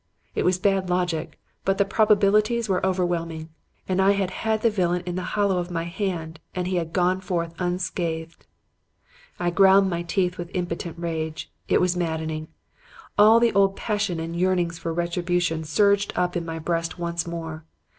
It 0.33 0.41
was 0.45 0.57
bad 0.57 0.89
logic, 0.89 1.39
but 1.63 1.77
the 1.77 1.85
probabilities 1.85 2.67
were 2.67 2.83
overwhelming. 2.83 3.49
And 3.87 4.01
I 4.01 4.13
had 4.13 4.31
had 4.31 4.63
the 4.63 4.71
villain 4.71 5.03
in 5.05 5.13
the 5.15 5.21
hollow 5.37 5.59
of 5.59 5.69
my 5.69 5.83
hand 5.83 6.39
and 6.55 6.65
he 6.65 6.77
had 6.77 6.91
gone 6.91 7.21
forth 7.21 7.53
unscathed! 7.59 8.47
"I 9.39 9.51
ground 9.51 9.91
my 9.91 10.01
teeth 10.01 10.39
with 10.39 10.49
impotent 10.55 10.97
rage. 10.97 11.51
It 11.67 11.79
was 11.79 11.95
maddening. 11.95 12.47
All 13.15 13.39
the 13.39 13.53
old 13.53 13.75
passion 13.75 14.19
and 14.19 14.35
yearning 14.35 14.71
for 14.71 14.91
retribution 14.91 15.63
surged 15.63 16.13
up 16.15 16.35
in 16.35 16.47
my 16.47 16.57
breast 16.57 16.97
once 16.97 17.27
more. 17.27 17.63